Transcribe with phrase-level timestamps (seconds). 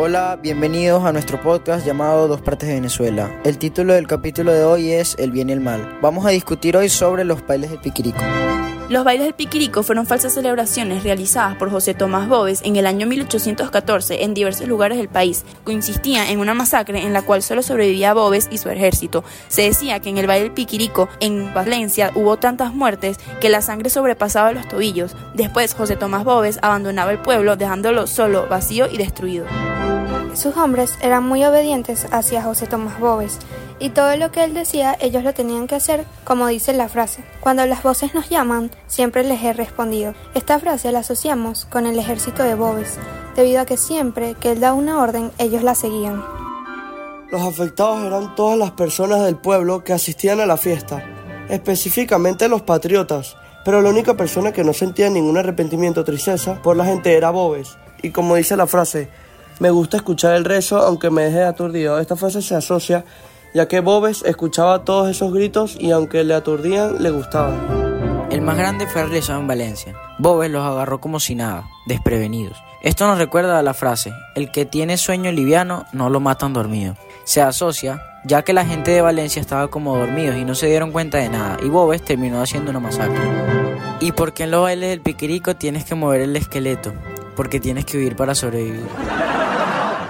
[0.00, 3.40] Hola, bienvenidos a nuestro podcast llamado Dos Partes de Venezuela.
[3.44, 5.98] El título del capítulo de hoy es El bien y el mal.
[6.00, 8.20] Vamos a discutir hoy sobre los bailes del piquirico.
[8.88, 13.08] Los bailes del Piquirico fueron falsas celebraciones realizadas por José Tomás Boves en el año
[13.08, 15.44] 1814 en diversos lugares del país.
[15.64, 19.24] Consistían en una masacre en la cual solo sobrevivía Boves y su ejército.
[19.48, 23.62] Se decía que en el baile del Piquirico en Valencia hubo tantas muertes que la
[23.62, 25.16] sangre sobrepasaba los tobillos.
[25.34, 29.44] Después José Tomás Boves abandonaba el pueblo dejándolo solo, vacío y destruido.
[30.38, 33.40] Sus hombres eran muy obedientes hacia José Tomás Boves
[33.80, 37.24] y todo lo que él decía ellos lo tenían que hacer como dice la frase.
[37.40, 40.14] Cuando las voces nos llaman, siempre les he respondido.
[40.36, 42.98] Esta frase la asociamos con el ejército de Boves,
[43.34, 46.24] debido a que siempre que él da una orden, ellos la seguían.
[47.32, 51.02] Los afectados eran todas las personas del pueblo que asistían a la fiesta,
[51.48, 56.76] específicamente los patriotas, pero la única persona que no sentía ningún arrepentimiento o tristeza por
[56.76, 57.76] la gente era Boves.
[58.02, 59.08] Y como dice la frase,
[59.60, 61.98] me gusta escuchar el rezo aunque me deje aturdido.
[61.98, 63.04] Esta frase se asocia
[63.54, 68.28] ya que Bobes escuchaba todos esos gritos y aunque le aturdían, le gustaban.
[68.30, 69.94] El más grande fue realizado en Valencia.
[70.18, 72.58] Bobes los agarró como si nada, desprevenidos.
[72.82, 76.94] Esto nos recuerda a la frase, el que tiene sueño liviano no lo matan dormido.
[77.24, 80.92] Se asocia ya que la gente de Valencia estaba como dormidos y no se dieron
[80.92, 83.18] cuenta de nada, y Bobes terminó haciendo una masacre.
[84.00, 86.92] ¿Y porque en los bailes del piquirico tienes que mover el esqueleto?
[87.34, 88.86] Porque tienes que huir para sobrevivir.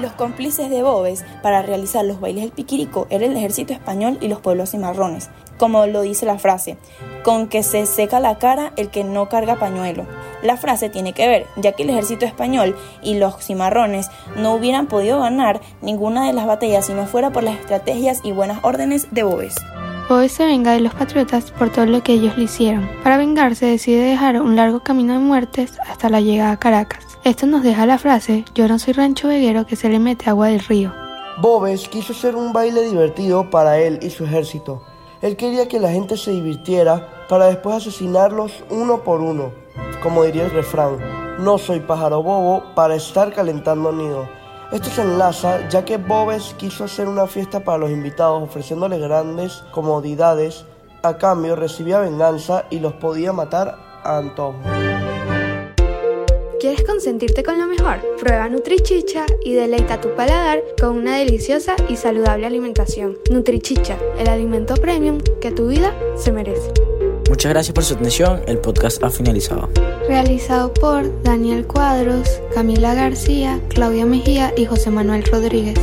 [0.00, 4.28] Los cómplices de Boves para realizar los bailes del piquirico era el ejército español y
[4.28, 6.76] los pueblos cimarrones, como lo dice la frase,
[7.22, 10.04] con que se seca la cara el que no carga pañuelo.
[10.42, 14.88] La frase tiene que ver, ya que el ejército español y los cimarrones no hubieran
[14.88, 19.06] podido ganar ninguna de las batallas si no fuera por las estrategias y buenas órdenes
[19.12, 19.54] de Boves.
[20.08, 22.90] Boves se venga de los patriotas por todo lo que ellos le hicieron.
[23.02, 27.13] Para vengarse decide dejar un largo camino de muertes hasta la llegada a Caracas.
[27.24, 30.48] Esto nos deja la frase, yo no soy rancho veguero que se le mete agua
[30.48, 30.92] del río.
[31.38, 34.82] Boves quiso hacer un baile divertido para él y su ejército.
[35.22, 39.52] Él quería que la gente se divirtiera para después asesinarlos uno por uno.
[40.02, 40.98] Como diría el refrán,
[41.42, 44.28] no soy pájaro bobo para estar calentando nido.
[44.70, 49.64] Esto se enlaza ya que Boves quiso hacer una fiesta para los invitados ofreciéndoles grandes
[49.70, 50.66] comodidades,
[51.02, 54.58] a cambio recibía venganza y los podía matar a antojo.
[56.64, 57.98] ¿Quieres consentirte con lo mejor?
[58.18, 63.18] Prueba Nutrichicha y deleita tu paladar con una deliciosa y saludable alimentación.
[63.30, 66.72] Nutrichicha, el alimento premium que tu vida se merece.
[67.28, 69.68] Muchas gracias por su atención, el podcast ha finalizado.
[70.08, 75.78] Realizado por Daniel Cuadros, Camila García, Claudia Mejía y José Manuel Rodríguez.